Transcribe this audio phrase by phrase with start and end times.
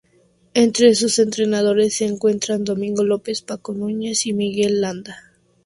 [0.55, 5.15] Entre sus entrenadores se encuentran Domingo López, Paco Núñez y Luis Miguel Landa.